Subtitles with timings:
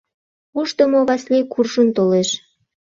[0.59, 2.29] Ушдымо Васлий куржын толеш.